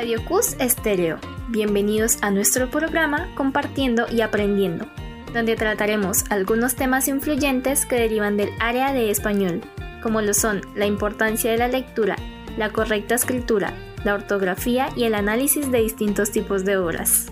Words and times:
Radio 0.00 0.24
CUS 0.24 0.56
Estéreo. 0.58 1.18
Bienvenidos 1.48 2.22
a 2.22 2.30
nuestro 2.30 2.70
programa 2.70 3.28
Compartiendo 3.34 4.06
y 4.10 4.22
Aprendiendo, 4.22 4.86
donde 5.34 5.56
trataremos 5.56 6.24
algunos 6.30 6.74
temas 6.74 7.06
influyentes 7.06 7.84
que 7.84 7.96
derivan 7.96 8.38
del 8.38 8.48
área 8.60 8.94
de 8.94 9.10
español, 9.10 9.60
como 10.02 10.22
lo 10.22 10.32
son 10.32 10.62
la 10.74 10.86
importancia 10.86 11.50
de 11.50 11.58
la 11.58 11.68
lectura, 11.68 12.16
la 12.56 12.70
correcta 12.70 13.14
escritura, 13.14 13.74
la 14.02 14.14
ortografía 14.14 14.88
y 14.96 15.04
el 15.04 15.14
análisis 15.14 15.70
de 15.70 15.82
distintos 15.82 16.30
tipos 16.30 16.64
de 16.64 16.78
obras. 16.78 17.26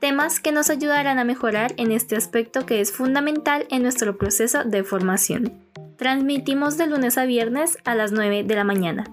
Temas 0.00 0.40
que 0.40 0.50
nos 0.50 0.70
ayudarán 0.70 1.20
a 1.20 1.24
mejorar 1.24 1.72
en 1.76 1.92
este 1.92 2.16
aspecto 2.16 2.66
que 2.66 2.80
es 2.80 2.90
fundamental 2.90 3.64
en 3.70 3.82
nuestro 3.82 4.18
proceso 4.18 4.64
de 4.64 4.82
formación. 4.82 5.52
Transmitimos 5.96 6.76
de 6.78 6.88
lunes 6.88 7.16
a 7.16 7.26
viernes 7.26 7.78
a 7.84 7.94
las 7.94 8.10
9 8.10 8.42
de 8.42 8.54
la 8.56 8.64
mañana. 8.64 9.04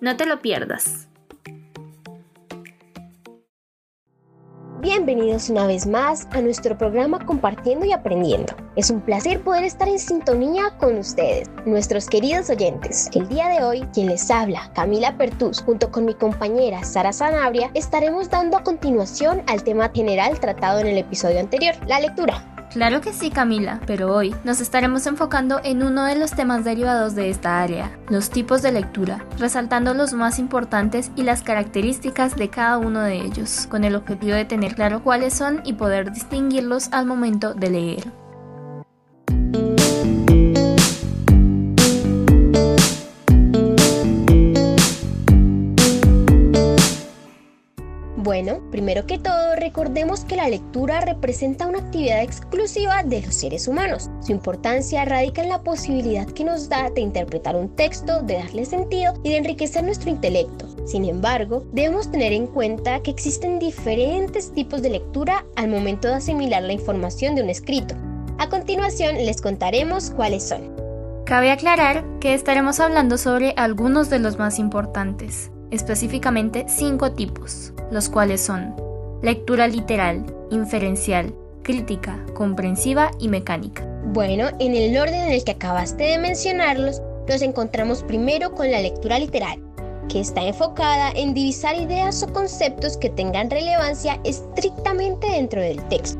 No 0.00 0.16
te 0.16 0.24
lo 0.24 0.40
pierdas. 0.40 1.07
Bienvenidos 4.98 5.48
una 5.48 5.68
vez 5.68 5.86
más 5.86 6.26
a 6.32 6.40
nuestro 6.40 6.76
programa 6.76 7.24
Compartiendo 7.24 7.86
y 7.86 7.92
Aprendiendo. 7.92 8.52
Es 8.74 8.90
un 8.90 9.00
placer 9.00 9.40
poder 9.44 9.62
estar 9.62 9.86
en 9.86 10.00
sintonía 10.00 10.76
con 10.76 10.98
ustedes, 10.98 11.48
nuestros 11.64 12.08
queridos 12.08 12.50
oyentes. 12.50 13.08
El 13.14 13.28
día 13.28 13.48
de 13.48 13.62
hoy, 13.62 13.82
quien 13.94 14.08
les 14.08 14.28
habla, 14.28 14.72
Camila 14.74 15.16
Pertus, 15.16 15.62
junto 15.62 15.92
con 15.92 16.04
mi 16.04 16.14
compañera 16.14 16.82
Sara 16.82 17.12
Sanabria, 17.12 17.70
estaremos 17.74 18.28
dando 18.28 18.56
a 18.56 18.64
continuación 18.64 19.44
al 19.46 19.62
tema 19.62 19.88
general 19.94 20.40
tratado 20.40 20.80
en 20.80 20.88
el 20.88 20.98
episodio 20.98 21.38
anterior, 21.38 21.76
la 21.86 22.00
lectura. 22.00 22.57
Claro 22.70 23.00
que 23.00 23.14
sí, 23.14 23.30
Camila, 23.30 23.80
pero 23.86 24.14
hoy 24.14 24.34
nos 24.44 24.60
estaremos 24.60 25.06
enfocando 25.06 25.60
en 25.64 25.82
uno 25.82 26.04
de 26.04 26.16
los 26.16 26.32
temas 26.32 26.64
derivados 26.64 27.14
de 27.14 27.30
esta 27.30 27.62
área, 27.62 27.98
los 28.10 28.28
tipos 28.28 28.60
de 28.60 28.72
lectura, 28.72 29.24
resaltando 29.38 29.94
los 29.94 30.12
más 30.12 30.38
importantes 30.38 31.10
y 31.16 31.22
las 31.22 31.42
características 31.42 32.36
de 32.36 32.50
cada 32.50 32.76
uno 32.76 33.00
de 33.00 33.16
ellos, 33.16 33.66
con 33.70 33.84
el 33.84 33.96
objetivo 33.96 34.34
de 34.34 34.44
tener 34.44 34.74
claro 34.74 35.02
cuáles 35.02 35.32
son 35.32 35.62
y 35.64 35.72
poder 35.72 36.12
distinguirlos 36.12 36.88
al 36.92 37.06
momento 37.06 37.54
de 37.54 37.70
leer. 37.70 38.27
Bueno, 48.28 48.60
primero 48.70 49.06
que 49.06 49.16
todo, 49.16 49.56
recordemos 49.56 50.26
que 50.26 50.36
la 50.36 50.50
lectura 50.50 51.00
representa 51.00 51.66
una 51.66 51.78
actividad 51.78 52.22
exclusiva 52.22 53.02
de 53.02 53.22
los 53.22 53.34
seres 53.34 53.66
humanos. 53.66 54.10
Su 54.20 54.32
importancia 54.32 55.06
radica 55.06 55.42
en 55.42 55.48
la 55.48 55.62
posibilidad 55.62 56.26
que 56.26 56.44
nos 56.44 56.68
da 56.68 56.90
de 56.90 57.00
interpretar 57.00 57.56
un 57.56 57.74
texto, 57.74 58.20
de 58.20 58.34
darle 58.34 58.66
sentido 58.66 59.14
y 59.22 59.30
de 59.30 59.38
enriquecer 59.38 59.82
nuestro 59.82 60.10
intelecto. 60.10 60.66
Sin 60.86 61.06
embargo, 61.06 61.64
debemos 61.72 62.10
tener 62.10 62.34
en 62.34 62.48
cuenta 62.48 63.00
que 63.00 63.12
existen 63.12 63.58
diferentes 63.58 64.52
tipos 64.52 64.82
de 64.82 64.90
lectura 64.90 65.46
al 65.56 65.68
momento 65.70 66.08
de 66.08 66.16
asimilar 66.16 66.62
la 66.62 66.74
información 66.74 67.34
de 67.34 67.44
un 67.44 67.48
escrito. 67.48 67.94
A 68.36 68.50
continuación 68.50 69.16
les 69.16 69.40
contaremos 69.40 70.10
cuáles 70.10 70.46
son. 70.46 70.76
Cabe 71.24 71.50
aclarar 71.50 72.04
que 72.20 72.34
estaremos 72.34 72.78
hablando 72.78 73.16
sobre 73.16 73.54
algunos 73.56 74.10
de 74.10 74.18
los 74.18 74.38
más 74.38 74.58
importantes 74.58 75.50
específicamente 75.70 76.64
cinco 76.68 77.12
tipos, 77.12 77.72
los 77.90 78.08
cuales 78.08 78.40
son 78.40 78.74
lectura 79.22 79.66
literal, 79.66 80.24
inferencial, 80.50 81.34
crítica, 81.62 82.24
comprensiva 82.34 83.10
y 83.18 83.28
mecánica. 83.28 83.84
Bueno, 84.06 84.48
en 84.58 84.74
el 84.74 84.96
orden 84.96 85.26
en 85.26 85.32
el 85.32 85.44
que 85.44 85.52
acabaste 85.52 86.04
de 86.04 86.18
mencionarlos, 86.18 87.02
nos 87.28 87.42
encontramos 87.42 88.02
primero 88.02 88.54
con 88.54 88.70
la 88.70 88.80
lectura 88.80 89.18
literal, 89.18 89.62
que 90.08 90.20
está 90.20 90.42
enfocada 90.42 91.10
en 91.10 91.34
divisar 91.34 91.76
ideas 91.76 92.22
o 92.22 92.32
conceptos 92.32 92.96
que 92.96 93.10
tengan 93.10 93.50
relevancia 93.50 94.18
estrictamente 94.24 95.30
dentro 95.30 95.60
del 95.60 95.82
texto. 95.88 96.18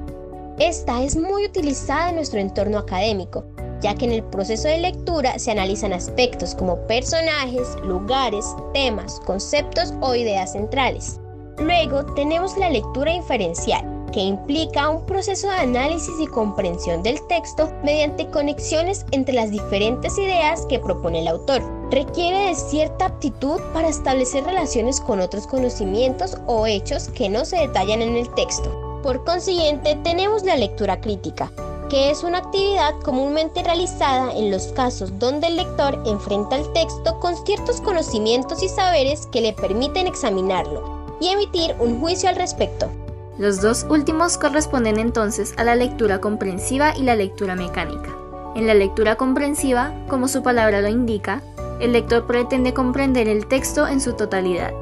Esta 0.59 1.03
es 1.03 1.17
muy 1.17 1.47
utilizada 1.47 2.11
en 2.11 2.17
nuestro 2.17 2.41
entorno 2.41 2.79
académico, 2.79 3.45
ya 3.81 3.95
que 3.95 4.05
en 4.05 4.13
el 4.13 4.25
proceso 4.25 4.69
de 4.69 4.79
lectura 4.79 5.39
se 5.39 5.51
analizan 5.51 5.93
aspectos 5.93 6.55
como 6.55 6.77
personajes, 6.87 7.77
lugares, 7.85 8.45
temas, 8.73 9.21
conceptos 9.27 9.95
o 10.01 10.15
ideas 10.15 10.53
centrales. 10.53 11.21
Luego 11.59 12.05
tenemos 12.15 12.57
la 12.57 12.71
lectura 12.71 13.13
inferencial, 13.13 13.85
que 14.13 14.21
implica 14.21 14.89
un 14.89 15.05
proceso 15.07 15.49
de 15.49 15.57
análisis 15.57 16.15
y 16.21 16.27
comprensión 16.27 17.03
del 17.03 17.21
texto 17.27 17.71
mediante 17.83 18.29
conexiones 18.29 19.05
entre 19.11 19.35
las 19.35 19.51
diferentes 19.51 20.17
ideas 20.19 20.65
que 20.67 20.79
propone 20.79 21.21
el 21.21 21.29
autor. 21.29 21.63
Requiere 21.91 22.47
de 22.47 22.55
cierta 22.55 23.07
aptitud 23.07 23.61
para 23.73 23.89
establecer 23.89 24.45
relaciones 24.45 25.01
con 25.01 25.21
otros 25.21 25.47
conocimientos 25.47 26.37
o 26.47 26.67
hechos 26.67 27.09
que 27.09 27.29
no 27.29 27.45
se 27.45 27.57
detallan 27.57 28.03
en 28.03 28.17
el 28.17 28.33
texto. 28.35 29.01
Por 29.03 29.25
consiguiente, 29.25 29.97
tenemos 30.03 30.43
la 30.43 30.57
lectura 30.57 31.01
crítica, 31.01 31.51
que 31.89 32.11
es 32.11 32.23
una 32.23 32.39
actividad 32.39 32.95
comúnmente 33.01 33.63
realizada 33.63 34.33
en 34.33 34.51
los 34.51 34.69
casos 34.69 35.19
donde 35.19 35.47
el 35.49 35.57
lector 35.57 36.03
enfrenta 36.07 36.57
el 36.57 36.73
texto 36.73 37.19
con 37.21 37.35
ciertos 37.47 37.81
conocimientos 37.81 38.63
y 38.63 38.69
saberes 38.69 39.27
que 39.27 39.41
le 39.41 39.53
permiten 39.53 40.07
examinarlo 40.07 41.17
y 41.21 41.29
emitir 41.29 41.75
un 41.79 42.01
juicio 42.01 42.29
al 42.29 42.37
respecto. 42.37 42.91
Los 43.39 43.61
dos 43.61 43.87
últimos 43.89 44.37
corresponden 44.37 44.99
entonces 44.99 45.55
a 45.57 45.65
la 45.65 45.77
lectura 45.77 46.21
comprensiva 46.21 46.97
y 46.97 47.03
la 47.03 47.17
lectura 47.17 47.55
mecánica. 47.55 48.11
En 48.55 48.67
la 48.67 48.75
lectura 48.75 49.17
comprensiva, 49.17 49.93
como 50.09 50.27
su 50.27 50.43
palabra 50.43 50.81
lo 50.81 50.89
indica, 50.89 51.43
el 51.81 51.93
lector 51.93 52.27
pretende 52.27 52.75
comprender 52.75 53.29
el 53.29 53.47
texto 53.47 53.87
en 53.87 54.01
su 54.01 54.15
totalidad. 54.15 54.73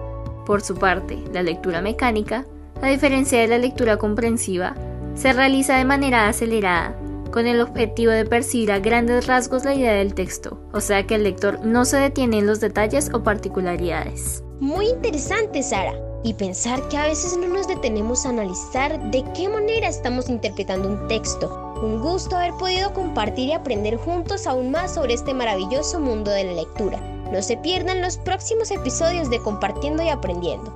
Por 0.47 0.63
su 0.63 0.75
parte, 0.75 1.23
la 1.33 1.43
lectura 1.43 1.83
mecánica, 1.83 2.47
a 2.81 2.89
diferencia 2.89 3.41
de 3.41 3.49
la 3.49 3.59
lectura 3.59 3.99
comprensiva, 3.99 4.75
se 5.17 5.33
realiza 5.33 5.77
de 5.77 5.85
manera 5.85 6.29
acelerada, 6.29 6.95
con 7.33 7.47
el 7.47 7.61
objetivo 7.61 8.13
de 8.13 8.27
percibir 8.27 8.71
a 8.71 8.79
grandes 8.79 9.27
rasgos 9.27 9.65
la 9.65 9.75
idea 9.75 9.95
del 9.95 10.15
texto, 10.15 10.61
o 10.73 10.81
sea 10.81 11.07
que 11.07 11.17
el 11.17 11.25
lector 11.25 11.65
no 11.65 11.85
se 11.85 11.97
detiene 11.97 12.39
en 12.39 12.47
los 12.47 12.61
detalles 12.61 13.11
o 13.13 13.23
particularidades. 13.23 14.45
Muy 14.61 14.89
interesante, 14.89 15.63
Sara. 15.63 15.95
Y 16.23 16.35
pensar 16.35 16.87
que 16.89 16.97
a 16.97 17.07
veces 17.07 17.37
no 17.37 17.47
nos 17.47 17.69
detenemos 17.69 18.27
a 18.27 18.31
analizar 18.31 19.11
de 19.11 19.25
qué 19.35 19.49
manera 19.49 19.89
estamos 19.89 20.29
interpretando 20.29 20.89
un 20.89 21.09
texto. 21.09 21.75
Un 21.83 22.01
gusto 22.01 22.37
haber 22.37 22.53
podido 22.55 22.93
compartir 22.95 23.49
y 23.49 23.53
aprender 23.53 23.97
juntos 23.97 24.47
aún 24.47 24.71
más 24.71 24.95
sobre 24.95 25.15
este 25.15 25.35
maravilloso 25.35 26.01
mundo 26.01 26.31
de 26.31 26.45
la 26.45 26.53
lectura. 26.55 26.99
No 27.31 27.43
se 27.43 27.57
pierdan 27.59 28.01
los 28.01 28.17
próximos 28.19 28.71
episodios 28.71 29.31
de 29.31 29.41
Compartiendo 29.41 30.03
y 30.03 30.09
Aprendiendo, 30.09 30.73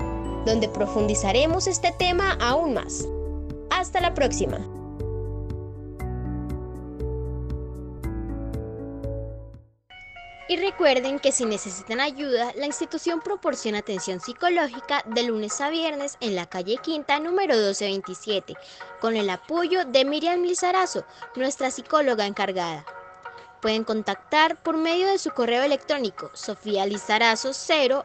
donde 0.47 0.69
profundizaremos 0.69 1.67
este 1.67 1.93
tema 1.99 2.37
aún 2.41 2.75
más. 2.75 3.09
Hasta 3.81 4.01
la 4.03 4.13
próxima. 4.13 4.59
Y 10.51 10.57
recuerden 10.59 11.19
que 11.19 11.33
si 11.33 11.47
necesitan 11.47 12.01
ayuda, 12.01 12.53
la 12.57 12.67
institución 12.67 13.23
proporciona 13.23 13.79
atención 13.79 14.21
psicológica 14.21 15.03
de 15.07 15.23
lunes 15.23 15.59
a 15.63 15.71
viernes 15.71 16.19
en 16.21 16.37
la 16.37 16.45
calle 16.45 16.77
Quinta 16.83 17.19
número 17.21 17.55
1227, 17.55 18.55
con 19.01 19.17
el 19.17 19.31
apoyo 19.31 19.87
de 19.87 20.05
Miriam 20.05 20.43
Lizarazo, 20.43 21.07
nuestra 21.35 21.71
psicóloga 21.71 22.27
encargada. 22.27 22.85
Pueden 23.63 23.85
contactar 23.85 24.63
por 24.63 24.77
medio 24.77 25.07
de 25.07 25.17
su 25.17 25.31
correo 25.31 25.63
electrónico 25.63 26.31
sofializarazo0 26.35 28.05